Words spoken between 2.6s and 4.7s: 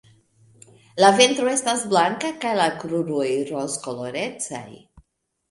la kruroj rozkolorecaj.